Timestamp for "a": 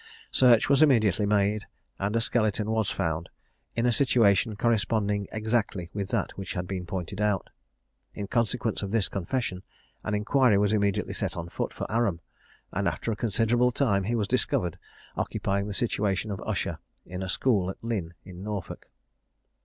2.15-2.21, 3.85-3.91, 13.11-13.15, 17.21-17.29